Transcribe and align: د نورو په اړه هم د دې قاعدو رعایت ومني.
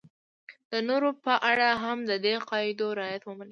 د 0.71 0.73
نورو 0.89 1.09
په 1.23 1.33
اړه 1.51 1.69
هم 1.83 1.97
د 2.09 2.11
دې 2.25 2.33
قاعدو 2.49 2.87
رعایت 2.99 3.23
ومني. 3.25 3.49